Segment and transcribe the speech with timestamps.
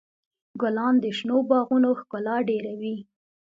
[0.61, 2.95] ګلان د شنو باغونو ښکلا ډېروي.